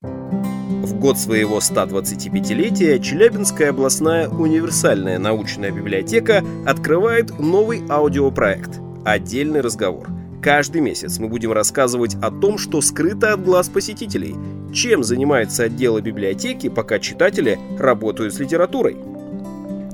В 0.00 0.94
год 0.94 1.18
своего 1.18 1.58
125-летия 1.58 3.00
Челябинская 3.00 3.70
областная 3.70 4.28
универсальная 4.28 5.18
научная 5.18 5.72
библиотека 5.72 6.44
открывает 6.64 7.36
новый 7.40 7.82
аудиопроект 7.88 8.78
«Отдельный 9.04 9.60
разговор». 9.60 10.06
Каждый 10.40 10.82
месяц 10.82 11.18
мы 11.18 11.28
будем 11.28 11.50
рассказывать 11.50 12.14
о 12.22 12.30
том, 12.30 12.58
что 12.58 12.80
скрыто 12.80 13.32
от 13.32 13.44
глаз 13.44 13.68
посетителей, 13.68 14.36
чем 14.72 15.02
занимается 15.02 15.64
отдел 15.64 16.00
библиотеки, 16.00 16.68
пока 16.68 17.00
читатели 17.00 17.58
работают 17.76 18.34
с 18.34 18.38
литературой– 18.38 18.96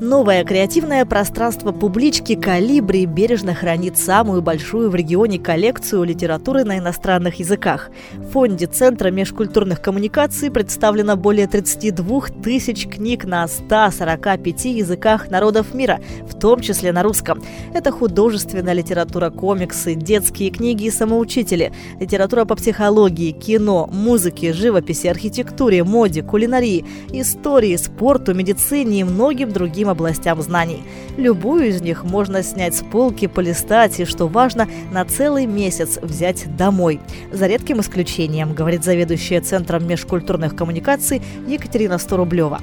Новое 0.04 0.44
креативное 0.44 1.06
пространство 1.06 1.72
публички 1.72 2.34
«Калибри» 2.34 3.06
бережно 3.06 3.54
хранит 3.54 3.96
самую 3.96 4.42
большую 4.42 4.90
в 4.90 4.94
регионе 4.94 5.38
коллекцию 5.38 6.04
литературы 6.04 6.62
на 6.64 6.76
иностранных 6.76 7.36
языках. 7.36 7.88
В 8.12 8.32
фонде 8.32 8.66
Центра 8.66 9.10
межкультурных 9.10 9.80
коммуникаций 9.80 10.50
представлено 10.50 11.16
более 11.16 11.46
32 11.46 12.20
тысяч 12.42 12.86
книг 12.86 13.24
на 13.24 13.48
145 13.48 14.64
языках 14.66 15.30
народов 15.30 15.72
мира, 15.72 16.00
в 16.28 16.38
том 16.38 16.60
числе 16.60 16.92
на 16.92 17.02
русском. 17.02 17.42
Это 17.72 17.90
художественная 17.90 18.74
литература, 18.74 19.30
комиксы, 19.30 19.94
детские 19.94 20.50
книги 20.50 20.84
и 20.84 20.90
самоучители, 20.90 21.72
литература 21.98 22.44
по 22.44 22.56
психологии, 22.56 23.30
кино, 23.30 23.88
музыке, 23.90 24.52
живописи, 24.52 25.06
архитектуре, 25.06 25.82
моде, 25.82 26.22
кулинарии, 26.22 26.84
истории, 27.10 27.74
спорту, 27.76 28.34
медицине 28.34 29.00
и 29.00 29.04
многим 29.04 29.50
другим 29.50 29.93
областям 29.94 30.42
знаний. 30.42 30.82
Любую 31.16 31.68
из 31.68 31.80
них 31.80 32.04
можно 32.04 32.42
снять 32.42 32.74
с 32.74 32.82
полки, 32.82 33.26
полистать 33.26 33.98
и, 34.00 34.04
что 34.04 34.28
важно, 34.28 34.68
на 34.92 35.04
целый 35.04 35.46
месяц 35.46 35.98
взять 36.02 36.54
домой. 36.56 37.00
За 37.32 37.46
редким 37.46 37.80
исключением, 37.80 38.52
говорит 38.52 38.84
заведующая 38.84 39.40
Центром 39.40 39.86
межкультурных 39.88 40.54
коммуникаций 40.54 41.22
Екатерина 41.46 41.98
Сторублева 41.98 42.60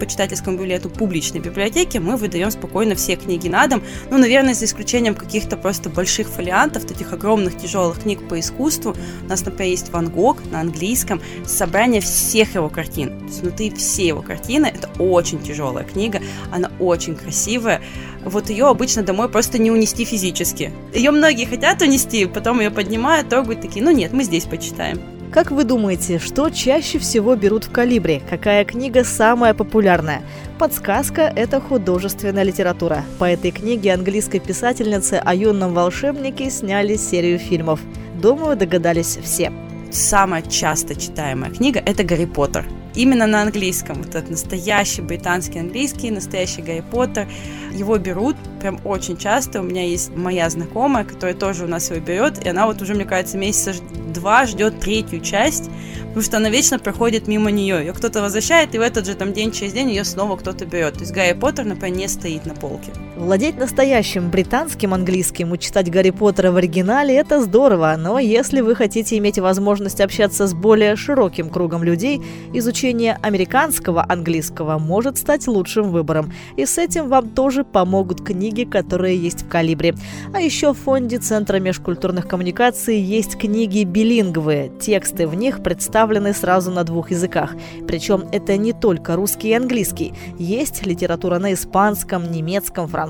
по 0.00 0.06
читательскому 0.06 0.58
билету 0.58 0.88
публичной 0.88 1.40
библиотеки 1.40 1.98
мы 1.98 2.16
выдаем 2.16 2.50
спокойно 2.50 2.94
все 2.94 3.16
книги 3.16 3.48
на 3.48 3.66
дом, 3.66 3.82
ну, 4.10 4.18
наверное, 4.18 4.54
за 4.54 4.64
исключением 4.64 5.14
каких-то 5.14 5.56
просто 5.56 5.90
больших 5.90 6.28
фолиантов, 6.28 6.86
таких 6.86 7.12
огромных 7.12 7.56
тяжелых 7.58 8.00
книг 8.00 8.26
по 8.26 8.40
искусству. 8.40 8.96
У 9.22 9.28
нас, 9.28 9.44
например, 9.44 9.70
есть 9.70 9.92
Ван 9.92 10.08
Гог 10.08 10.38
на 10.50 10.60
английском, 10.60 11.20
собрание 11.46 12.00
всех 12.00 12.54
его 12.54 12.70
картин. 12.70 13.18
То 13.18 13.24
есть 13.26 13.42
внутри 13.42 13.70
все 13.70 14.06
его 14.06 14.22
картины, 14.22 14.66
это 14.66 14.88
очень 14.98 15.40
тяжелая 15.42 15.84
книга, 15.84 16.20
она 16.50 16.72
очень 16.80 17.14
красивая. 17.14 17.82
Вот 18.24 18.48
ее 18.48 18.68
обычно 18.68 19.02
домой 19.02 19.28
просто 19.28 19.58
не 19.58 19.70
унести 19.70 20.04
физически. 20.04 20.72
Ее 20.94 21.10
многие 21.10 21.44
хотят 21.44 21.82
унести, 21.82 22.24
потом 22.24 22.60
ее 22.60 22.70
поднимают, 22.70 23.28
трогают, 23.28 23.60
такие, 23.60 23.84
ну 23.84 23.90
нет, 23.90 24.12
мы 24.12 24.24
здесь 24.24 24.44
почитаем. 24.44 25.00
Как 25.32 25.52
вы 25.52 25.62
думаете, 25.62 26.18
что 26.18 26.50
чаще 26.50 26.98
всего 26.98 27.36
берут 27.36 27.64
в 27.64 27.70
калибре? 27.70 28.20
Какая 28.28 28.64
книга 28.64 29.04
самая 29.04 29.54
популярная? 29.54 30.22
Подсказка– 30.58 31.32
это 31.36 31.60
художественная 31.60 32.42
литература. 32.42 33.04
По 33.20 33.30
этой 33.30 33.52
книге 33.52 33.94
английской 33.94 34.40
писательницы 34.40 35.22
о 35.24 35.32
юном 35.32 35.72
волшебнике 35.72 36.50
сняли 36.50 36.96
серию 36.96 37.38
фильмов. 37.38 37.80
Думаю, 38.20 38.56
догадались 38.56 39.18
все. 39.22 39.52
Самая 39.92 40.42
часто 40.42 40.96
читаемая 40.96 41.52
книга– 41.52 41.80
это 41.86 42.02
«Гарри 42.02 42.24
Поттер». 42.24 42.64
Именно 42.94 43.26
на 43.26 43.42
английском. 43.42 43.98
Вот 44.02 44.14
этот 44.14 44.30
настоящий 44.30 45.02
британский 45.02 45.60
английский, 45.60 46.10
настоящий 46.10 46.62
Гарри 46.62 46.84
Поттер. 46.90 47.28
Его 47.72 47.98
берут 47.98 48.36
прям 48.60 48.80
очень 48.84 49.16
часто. 49.16 49.60
У 49.60 49.62
меня 49.62 49.84
есть 49.84 50.14
моя 50.14 50.50
знакомая, 50.50 51.04
которая 51.04 51.34
тоже 51.34 51.64
у 51.64 51.68
нас 51.68 51.90
его 51.90 52.00
берет, 52.00 52.44
и 52.44 52.48
она 52.48 52.66
вот 52.66 52.82
уже, 52.82 52.94
мне 52.94 53.04
кажется, 53.04 53.38
месяца 53.38 53.74
два 54.12 54.46
ждет 54.46 54.80
третью 54.80 55.20
часть, 55.20 55.70
потому 56.08 56.22
что 56.22 56.38
она 56.38 56.50
вечно 56.50 56.78
проходит 56.78 57.28
мимо 57.28 57.50
нее. 57.50 57.76
Ее 57.76 57.92
кто-то 57.92 58.20
возвращает, 58.22 58.74
и 58.74 58.78
в 58.78 58.82
этот 58.82 59.06
же 59.06 59.14
там 59.14 59.32
день 59.32 59.52
через 59.52 59.72
день 59.72 59.90
ее 59.90 60.04
снова 60.04 60.36
кто-то 60.36 60.66
берет. 60.66 60.94
То 60.94 61.00
есть 61.00 61.12
Гарри 61.12 61.32
Поттер, 61.32 61.64
например, 61.64 61.96
не 61.96 62.08
стоит 62.08 62.44
на 62.44 62.54
полке. 62.54 62.90
Владеть 63.20 63.58
настоящим 63.58 64.30
британским 64.30 64.94
английским 64.94 65.54
и 65.54 65.58
читать 65.58 65.90
Гарри 65.90 66.08
Поттера 66.08 66.50
в 66.52 66.56
оригинале– 66.56 67.14
это 67.16 67.42
здорово, 67.42 67.94
но 67.98 68.18
если 68.18 68.62
вы 68.62 68.74
хотите 68.74 69.18
иметь 69.18 69.38
возможность 69.38 70.00
общаться 70.00 70.46
с 70.46 70.54
более 70.54 70.96
широким 70.96 71.50
кругом 71.50 71.84
людей, 71.84 72.22
изучение 72.54 73.18
американского 73.20 74.06
английского 74.08 74.78
может 74.78 75.18
стать 75.18 75.46
лучшим 75.46 75.90
выбором. 75.90 76.32
И 76.56 76.64
с 76.64 76.78
этим 76.78 77.10
вам 77.10 77.28
тоже 77.28 77.62
помогут 77.62 78.24
книги, 78.24 78.64
которые 78.64 79.18
есть 79.18 79.42
в 79.42 79.48
«Калибре». 79.48 79.94
А 80.32 80.40
еще 80.40 80.72
в 80.72 80.78
фонде 80.78 81.18
Центра 81.18 81.58
межкультурных 81.58 82.26
коммуникаций 82.26 82.98
есть 82.98 83.36
книги 83.36 83.84
билингвые. 83.84 84.72
Тексты 84.80 85.28
в 85.28 85.34
них 85.34 85.62
представлены 85.62 86.32
сразу 86.32 86.70
на 86.70 86.84
двух 86.84 87.10
языках. 87.10 87.54
Причем 87.86 88.24
это 88.32 88.56
не 88.56 88.72
только 88.72 89.14
русский 89.14 89.50
и 89.50 89.54
английский. 89.54 90.14
Есть 90.38 90.86
литература 90.86 91.38
на 91.38 91.52
испанском, 91.52 92.32
немецком, 92.32 92.88
французском 92.88 93.09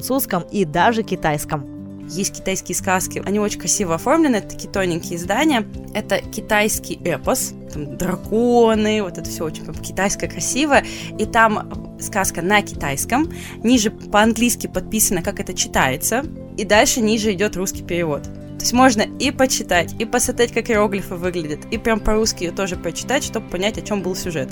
и 0.51 0.65
даже 0.65 1.03
китайском. 1.03 1.81
Есть 2.09 2.39
китайские 2.39 2.75
сказки, 2.75 3.23
они 3.25 3.39
очень 3.39 3.61
красиво 3.61 3.95
оформлены, 3.95 4.37
это 4.37 4.49
такие 4.49 4.69
тоненькие 4.69 5.17
издания. 5.17 5.65
Это 5.95 6.19
китайский 6.19 6.99
эпос, 7.05 7.55
там 7.73 7.97
драконы, 7.97 9.03
вот 9.03 9.17
это 9.17 9.31
все 9.31 9.45
очень 9.45 9.65
китайское 9.75 10.29
красивое. 10.29 10.85
И 11.19 11.25
там 11.25 11.97
сказка 12.01 12.43
на 12.43 12.63
китайском, 12.63 13.33
ниже 13.63 13.93
по-английски 13.93 14.67
подписано, 14.67 15.23
как 15.23 15.39
это 15.39 15.55
читается, 15.55 16.25
и 16.57 16.65
дальше 16.65 17.01
ниже 17.01 17.33
идет 17.33 17.57
русский 17.57 17.85
перевод. 17.85 18.25
То 18.25 18.65
есть 18.65 18.73
можно 18.73 19.03
и 19.03 19.31
почитать, 19.31 19.95
и 19.99 20.05
посмотреть, 20.05 20.53
как 20.53 20.69
иероглифы 20.69 21.15
выглядят, 21.15 21.61
и 21.71 21.79
прям 21.79 22.01
по-русски 22.01 22.45
ее 22.45 22.51
тоже 22.51 22.77
прочитать, 22.77 23.23
чтобы 23.23 23.49
понять, 23.49 23.79
о 23.79 23.83
чем 23.83 24.03
был 24.03 24.17
сюжет. 24.17 24.51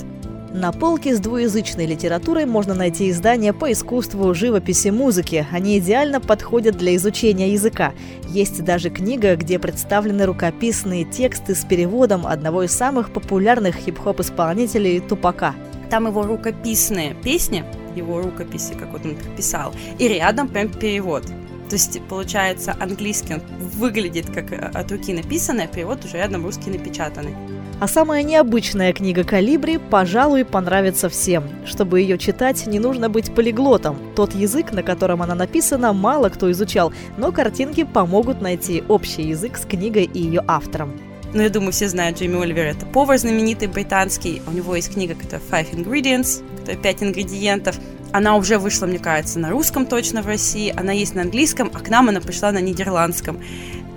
На 0.51 0.71
полке 0.71 1.15
с 1.15 1.19
двуязычной 1.19 1.85
литературой 1.85 2.47
можно 2.47 2.73
найти 2.73 3.11
издания 3.11 3.53
по 3.53 3.71
искусству, 3.71 4.33
живописи, 4.33 4.87
музыке. 4.87 5.45
Они 5.51 5.77
идеально 5.77 6.19
подходят 6.19 6.75
для 6.75 6.95
изучения 6.95 7.51
языка. 7.51 7.93
Есть 8.29 8.63
даже 8.63 8.89
книга, 8.89 9.35
где 9.35 9.59
представлены 9.59 10.25
рукописные 10.25 11.05
тексты 11.05 11.53
с 11.53 11.63
переводом 11.65 12.25
одного 12.25 12.63
из 12.63 12.71
самых 12.71 13.13
популярных 13.13 13.75
хип-хоп 13.75 14.21
исполнителей 14.21 14.99
Тупака. 15.01 15.53
Там 15.91 16.07
его 16.07 16.23
рукописные 16.23 17.13
песни, 17.13 17.63
его 17.95 18.19
рукописи, 18.19 18.73
как 18.73 18.91
вот 18.91 19.05
он 19.05 19.17
писал, 19.37 19.71
и 19.99 20.07
рядом 20.07 20.47
прям 20.47 20.69
перевод. 20.69 21.25
То 21.69 21.75
есть, 21.75 22.01
получается, 22.09 22.75
английский 22.79 23.35
он 23.35 23.41
выглядит 23.59 24.31
как 24.31 24.51
от 24.75 24.91
руки 24.91 25.13
написанный, 25.13 25.65
а 25.65 25.67
перевод 25.67 26.03
уже 26.03 26.17
рядом 26.17 26.43
русский 26.43 26.71
напечатанный. 26.71 27.35
А 27.79 27.87
самая 27.87 28.23
необычная 28.23 28.91
книга 28.91 29.23
«Калибри», 29.23 29.77
пожалуй, 29.77 30.43
понравится 30.43 31.07
всем. 31.07 31.45
Чтобы 31.65 32.01
ее 32.01 32.17
читать, 32.17 32.67
не 32.67 32.77
нужно 32.77 33.07
быть 33.07 33.33
полиглотом. 33.33 33.97
Тот 34.17 34.35
язык, 34.35 34.73
на 34.73 34.83
котором 34.83 35.21
она 35.21 35.33
написана, 35.33 35.93
мало 35.93 36.27
кто 36.27 36.51
изучал, 36.51 36.91
но 37.15 37.31
картинки 37.31 37.85
помогут 37.85 38.41
найти 38.41 38.83
общий 38.89 39.21
язык 39.21 39.57
с 39.57 39.65
книгой 39.65 40.03
и 40.03 40.19
ее 40.19 40.43
автором. 40.45 40.91
Ну, 41.33 41.41
я 41.41 41.49
думаю, 41.49 41.71
все 41.71 41.87
знают 41.87 42.19
Джейми 42.19 42.41
Оливер. 42.41 42.65
Это 42.65 42.85
повар 42.85 43.17
знаменитый 43.17 43.69
британский. 43.69 44.41
У 44.45 44.51
него 44.51 44.75
есть 44.75 44.93
книга, 44.93 45.15
которая 45.15 45.41
Five 45.49 45.71
Ingredients, 45.71 46.43
которая 46.57 46.81
пять 46.81 47.01
ингредиентов. 47.01 47.79
Она 48.11 48.35
уже 48.35 48.57
вышла, 48.57 48.87
мне 48.87 48.99
кажется, 48.99 49.39
на 49.39 49.51
русском 49.51 49.85
точно 49.85 50.23
в 50.23 50.25
России, 50.25 50.73
она 50.75 50.91
есть 50.91 51.13
на 51.13 51.21
английском, 51.21 51.69
а 51.73 51.79
к 51.79 51.89
нам 51.89 52.09
она 52.09 52.19
пришла 52.19 52.51
на 52.51 52.59
нидерландском. 52.59 53.39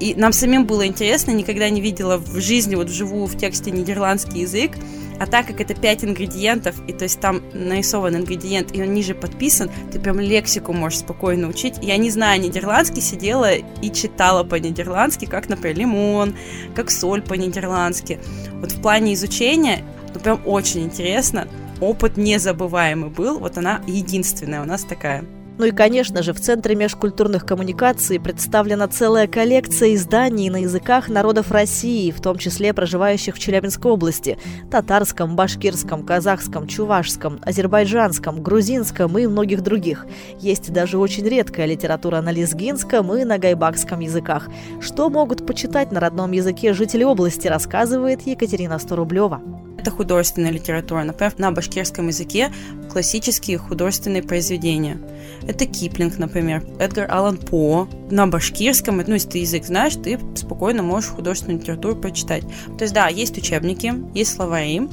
И 0.01 0.15
нам 0.15 0.33
самим 0.33 0.67
было 0.67 0.87
интересно, 0.87 1.31
никогда 1.31 1.71
не 1.71 1.81
видела 1.81 2.17
в 2.19 2.41
жизни, 2.41 2.75
вот 2.75 2.89
вживую 2.89 3.27
в 3.27 3.37
тексте 3.37 3.71
нидерландский 3.71 4.41
язык, 4.41 4.73
а 5.21 5.27
так 5.27 5.47
как 5.47 5.61
это 5.61 5.75
пять 5.75 6.05
ингредиентов, 6.05 6.75
и 6.89 6.93
то 6.93 7.05
есть 7.05 7.21
там 7.21 7.43
нарисован 7.53 8.17
ингредиент, 8.17 8.75
и 8.75 8.83
он 8.83 8.93
ниже 8.93 9.15
подписан, 9.15 9.71
ты 9.93 10.01
прям 10.01 10.19
лексику 10.19 10.73
можешь 10.73 11.01
спокойно 11.01 11.49
учить. 11.49 11.75
Я 11.81 11.97
не 11.97 12.11
знаю 12.11 12.41
нидерландский, 12.41 13.01
сидела 13.01 13.55
и 13.55 13.93
читала 13.93 14.43
по-нидерландски, 14.43 15.27
как, 15.27 15.49
например, 15.49 15.79
лимон, 15.79 16.35
как 16.75 16.91
соль 16.91 17.23
по-нидерландски. 17.23 18.19
Вот 18.55 18.73
в 18.73 18.83
плане 18.83 19.15
изучения, 19.15 19.85
ну 20.13 20.21
прям 20.21 20.41
очень 20.45 20.83
интересно 20.83 21.47
опыт 21.83 22.17
незабываемый 22.17 23.11
был. 23.11 23.38
Вот 23.38 23.59
она 23.59 23.83
единственная 23.87 24.62
у 24.62 24.65
нас 24.65 24.85
такая. 24.85 25.25
Ну 25.58 25.66
и, 25.66 25.70
конечно 25.70 26.22
же, 26.22 26.32
в 26.32 26.40
Центре 26.40 26.75
межкультурных 26.75 27.44
коммуникаций 27.44 28.19
представлена 28.19 28.88
целая 28.88 29.26
коллекция 29.26 29.94
изданий 29.94 30.49
на 30.49 30.62
языках 30.62 31.08
народов 31.08 31.50
России, 31.50 32.10
в 32.10 32.20
том 32.20 32.38
числе 32.38 32.72
проживающих 32.72 33.37
в 33.37 33.38
Челябинской 33.38 33.90
области– 33.90 34.38
татарском, 34.70 35.37
башкирском, 35.37 36.04
казахском, 36.04 36.66
чувашском, 36.66 37.38
азербайджанском, 37.43 38.43
грузинском 38.43 39.16
и 39.19 39.26
многих 39.26 39.62
других. 39.62 40.06
Есть 40.40 40.72
даже 40.72 40.99
очень 40.99 41.28
редкая 41.28 41.66
литература 41.66 42.22
на 42.22 42.32
лезгинском 42.32 43.14
и 43.14 43.25
на 43.25 43.38
гайбакском 43.38 44.00
языках. 44.00 44.49
Что 44.81 45.10
могут 45.10 45.46
почитать 45.46 45.93
на 45.93 46.00
родном 46.00 46.32
языке 46.32 46.72
жители 46.72 47.04
области, 47.04 47.46
рассказывает 47.46 48.22
Екатерина 48.22 48.78
Сторублева. 48.78 49.43
Это 49.82 49.90
художественная 49.90 50.52
литература, 50.52 51.02
например, 51.02 51.34
на 51.38 51.50
башкирском 51.50 52.06
языке 52.06 52.52
классические 52.93 53.56
художественные 53.56 54.23
произведения. 54.23 54.99
Это 55.47 55.65
Киплинг, 55.65 56.19
например, 56.19 56.62
Эдгар 56.79 57.11
Аллан 57.11 57.39
По. 57.39 57.89
На 58.11 58.27
башкирском, 58.27 58.99
ну, 58.99 59.15
если 59.15 59.31
ты 59.31 59.39
язык 59.39 59.65
знаешь, 59.65 59.94
ты 59.94 60.21
спокойно 60.35 60.83
можешь 60.83 61.11
художественную 61.11 61.61
литературу 61.61 61.97
прочитать. 61.97 62.43
То 62.77 62.85
есть, 62.85 62.93
да, 62.93 63.09
есть 63.09 63.39
учебники, 63.39 63.94
есть 64.15 64.35
словари, 64.35 64.89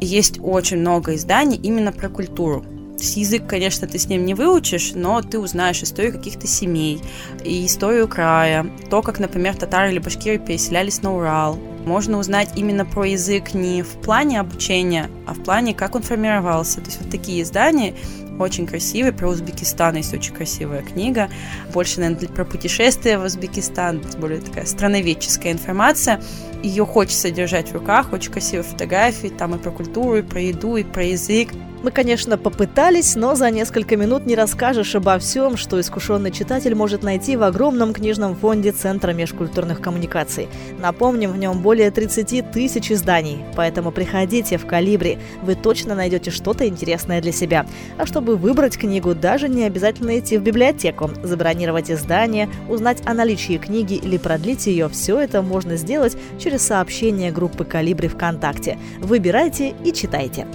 есть 0.00 0.40
очень 0.42 0.78
много 0.78 1.14
изданий 1.14 1.56
именно 1.56 1.92
про 1.92 2.08
культуру. 2.08 2.64
Язык, 2.98 3.46
конечно, 3.46 3.86
ты 3.86 3.98
с 3.98 4.08
ним 4.08 4.24
не 4.24 4.34
выучишь, 4.34 4.92
но 4.94 5.20
ты 5.20 5.38
узнаешь 5.38 5.82
историю 5.82 6.12
каких-то 6.12 6.46
семей, 6.46 7.00
и 7.44 7.66
историю 7.66 8.08
края, 8.08 8.66
то, 8.90 9.02
как, 9.02 9.18
например, 9.18 9.56
татары 9.56 9.90
или 9.90 9.98
башкиры 9.98 10.38
переселялись 10.38 11.02
на 11.02 11.14
Урал. 11.14 11.58
Можно 11.84 12.18
узнать 12.18 12.50
именно 12.56 12.86
про 12.86 13.04
язык 13.04 13.52
не 13.52 13.82
в 13.82 13.88
плане 14.00 14.40
обучения, 14.40 15.10
а 15.26 15.34
в 15.34 15.42
плане, 15.42 15.74
как 15.74 15.94
он 15.94 16.02
формировался. 16.02 16.80
То 16.80 16.86
есть 16.86 17.00
вот 17.00 17.10
такие 17.10 17.42
издания 17.42 17.94
очень 18.38 18.66
красивые. 18.66 19.12
Про 19.12 19.28
Узбекистан 19.28 19.96
есть 19.96 20.12
очень 20.14 20.34
красивая 20.34 20.82
книга. 20.82 21.28
Больше, 21.72 22.00
наверное, 22.00 22.28
про 22.28 22.44
путешествия 22.44 23.18
в 23.18 23.24
Узбекистан. 23.24 24.02
Более 24.18 24.40
такая 24.40 24.66
страноведческая 24.66 25.52
информация. 25.52 26.20
Ее 26.62 26.84
хочется 26.86 27.30
держать 27.30 27.70
в 27.70 27.74
руках. 27.74 28.12
Очень 28.12 28.32
красивые 28.32 28.64
фотографии. 28.64 29.28
Там 29.28 29.54
и 29.54 29.58
про 29.58 29.70
культуру, 29.70 30.16
и 30.16 30.22
про 30.22 30.40
еду, 30.40 30.76
и 30.76 30.84
про 30.84 31.04
язык. 31.04 31.50
Мы, 31.84 31.90
конечно, 31.90 32.38
попытались, 32.38 33.14
но 33.14 33.34
за 33.34 33.50
несколько 33.50 33.98
минут 33.98 34.24
не 34.24 34.34
расскажешь 34.34 34.94
обо 34.94 35.18
всем, 35.18 35.58
что 35.58 35.78
искушенный 35.78 36.30
читатель 36.30 36.74
может 36.74 37.02
найти 37.02 37.36
в 37.36 37.42
огромном 37.42 37.92
книжном 37.92 38.36
фонде 38.36 38.72
Центра 38.72 39.12
межкультурных 39.12 39.82
коммуникаций. 39.82 40.48
Напомним, 40.78 41.32
в 41.32 41.36
нем 41.36 41.60
более 41.60 41.90
30 41.90 42.50
тысяч 42.52 42.90
изданий, 42.90 43.44
поэтому 43.54 43.92
приходите 43.92 44.56
в 44.56 44.64
«Калибри», 44.64 45.18
вы 45.42 45.56
точно 45.56 45.94
найдете 45.94 46.30
что-то 46.30 46.66
интересное 46.66 47.20
для 47.20 47.32
себя. 47.32 47.66
А 47.98 48.06
чтобы 48.24 48.38
выбрать 48.38 48.78
книгу, 48.78 49.14
даже 49.14 49.50
не 49.50 49.64
обязательно 49.64 50.18
идти 50.18 50.38
в 50.38 50.42
библиотеку, 50.42 51.10
забронировать 51.22 51.90
издание, 51.90 52.48
узнать 52.70 53.02
о 53.04 53.12
наличии 53.12 53.58
книги 53.58 53.96
или 53.96 54.16
продлить 54.16 54.66
ее, 54.66 54.88
все 54.88 55.20
это 55.20 55.42
можно 55.42 55.76
сделать 55.76 56.16
через 56.38 56.62
сообщение 56.62 57.30
группы 57.30 57.66
«Калибри» 57.66 58.08
ВКонтакте. 58.08 58.78
Выбирайте 59.00 59.74
и 59.84 59.92
читайте. 59.92 60.46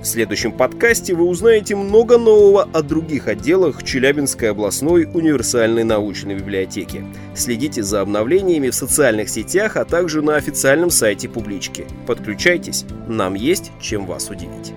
В 0.00 0.04
следующем 0.04 0.52
подкасте 0.52 1.14
вы 1.14 1.24
узнаете 1.24 1.74
много 1.74 2.16
нового 2.16 2.62
о 2.72 2.80
других 2.80 3.26
отделах 3.26 3.82
Челябинской 3.82 4.50
областной 4.50 5.08
универсальной 5.12 5.82
научной 5.82 6.36
библиотеки. 6.36 7.04
Следите 7.34 7.82
за 7.82 8.02
обновлениями 8.02 8.70
в 8.70 8.74
социальных 8.76 9.30
сетях, 9.30 9.76
а 9.76 9.84
также 9.84 10.22
на 10.22 10.36
официальном 10.36 10.90
сайте 10.90 11.28
публички. 11.28 11.86
Подключайтесь, 12.06 12.84
нам 13.08 13.34
есть 13.34 13.72
чем 13.80 14.06
вас 14.06 14.30
удивить. 14.30 14.72